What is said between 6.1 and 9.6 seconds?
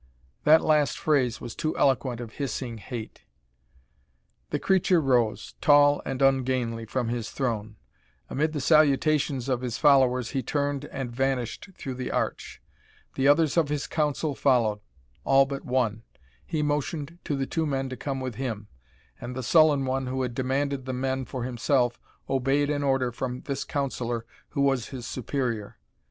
ungainly, from his throne; amid the salutations